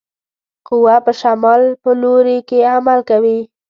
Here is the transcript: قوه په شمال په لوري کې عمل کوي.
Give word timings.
قوه 0.67 0.95
په 1.05 1.11
شمال 1.21 1.63
په 1.81 1.89
لوري 2.01 2.39
کې 2.47 2.59
عمل 2.75 2.99
کوي. 3.09 3.39